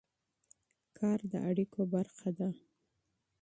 کار 0.97 1.19
د 1.31 1.33
اړیکو 1.49 1.81
برخه 1.93 2.29
ده. 2.37 2.49